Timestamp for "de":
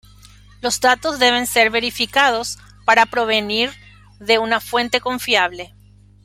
4.19-4.39